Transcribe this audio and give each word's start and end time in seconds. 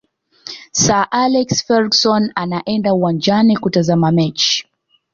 sir 0.71 1.07
alex 1.11 1.61
ferguson 1.65 2.31
anaenda 2.35 2.93
uwanjani 2.93 3.57
kutazama 3.57 4.11
mechi 4.11 4.67